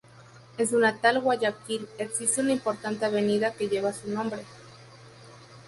[0.57, 4.43] En su natal Guayaquil, existe una importante avenida que lleva su nombre.